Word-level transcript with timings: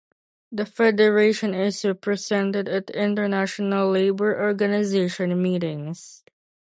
The 0.51 0.65
federation 0.65 1.53
is 1.53 1.85
represented 1.85 2.67
at 2.67 2.89
International 2.89 3.91
Labour 3.91 4.41
Organization 4.41 5.39
meetings. 5.39 6.23